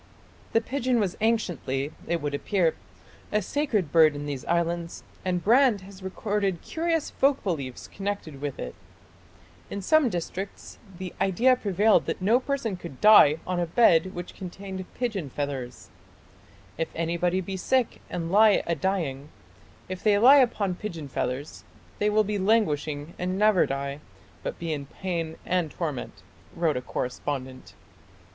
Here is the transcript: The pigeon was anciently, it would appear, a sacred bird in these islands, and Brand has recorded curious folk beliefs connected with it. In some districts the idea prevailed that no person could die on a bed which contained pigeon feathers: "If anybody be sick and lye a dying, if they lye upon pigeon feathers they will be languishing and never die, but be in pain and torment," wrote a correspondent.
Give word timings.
The 0.53 0.61
pigeon 0.61 0.99
was 0.99 1.15
anciently, 1.21 1.91
it 2.07 2.23
would 2.23 2.33
appear, 2.33 2.73
a 3.31 3.39
sacred 3.39 3.91
bird 3.91 4.15
in 4.15 4.25
these 4.25 4.43
islands, 4.45 5.03
and 5.23 5.43
Brand 5.43 5.81
has 5.81 6.01
recorded 6.01 6.63
curious 6.63 7.11
folk 7.11 7.43
beliefs 7.43 7.87
connected 7.87 8.41
with 8.41 8.57
it. 8.57 8.73
In 9.69 9.79
some 9.79 10.09
districts 10.09 10.79
the 10.97 11.13
idea 11.21 11.55
prevailed 11.55 12.07
that 12.07 12.19
no 12.19 12.39
person 12.39 12.77
could 12.77 12.99
die 12.99 13.37
on 13.45 13.59
a 13.59 13.67
bed 13.67 14.15
which 14.15 14.33
contained 14.33 14.91
pigeon 14.95 15.29
feathers: 15.29 15.91
"If 16.79 16.87
anybody 16.95 17.39
be 17.39 17.55
sick 17.55 18.01
and 18.09 18.31
lye 18.31 18.63
a 18.65 18.73
dying, 18.73 19.29
if 19.87 20.01
they 20.03 20.17
lye 20.17 20.37
upon 20.39 20.73
pigeon 20.73 21.09
feathers 21.09 21.63
they 21.99 22.09
will 22.09 22.23
be 22.23 22.39
languishing 22.39 23.13
and 23.19 23.37
never 23.37 23.67
die, 23.67 23.99
but 24.41 24.57
be 24.57 24.73
in 24.73 24.87
pain 24.87 25.37
and 25.45 25.69
torment," 25.69 26.23
wrote 26.55 26.75
a 26.75 26.81
correspondent. 26.81 27.75